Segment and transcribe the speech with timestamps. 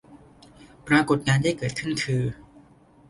[0.87, 2.23] ปรากฎการณ์ที่เกิดขึ้นคือ